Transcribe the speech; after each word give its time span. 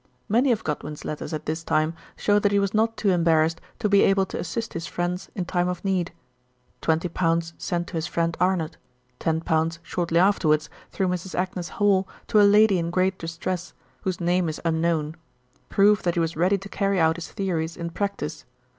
Many 0.27 0.51
of 0.51 0.63
Godwin's 0.63 1.05
letters 1.05 1.31
at 1.31 1.45
this 1.45 1.63
time 1.63 1.93
show 2.15 2.39
that 2.39 2.51
he 2.51 2.57
was 2.57 2.73
not 2.73 2.97
too 2.97 3.11
embarrassed 3.11 3.61
to 3.77 3.87
be 3.87 4.01
able 4.01 4.25
to 4.25 4.39
assist 4.39 4.73
his 4.73 4.87
friends 4.87 5.29
in 5.35 5.45
time 5.45 5.67
of 5.67 5.85
need; 5.85 6.11
twenty 6.81 7.07
pounds 7.07 7.53
sent 7.59 7.85
to 7.85 7.93
his 7.93 8.07
friend 8.07 8.35
Arnot, 8.41 8.77
ten 9.19 9.41
pounds 9.41 9.77
shortly 9.83 10.17
afterwards 10.19 10.71
through 10.91 11.09
Mrs. 11.09 11.35
Agnes 11.35 11.69
Hall 11.77 12.07
to 12.29 12.41
a 12.41 12.49
lady 12.49 12.79
in 12.79 12.89
great 12.89 13.19
distress, 13.19 13.73
whose 14.01 14.19
name 14.19 14.49
is 14.49 14.59
unknown, 14.65 15.17
prove 15.69 16.01
that 16.01 16.15
he 16.15 16.19
was 16.19 16.35
ready 16.35 16.57
to 16.57 16.67
carry 16.67 16.99
out 16.99 17.17
his 17.17 17.31
theories 17.31 17.77
in 17.77 17.91
practice. 17.91 18.45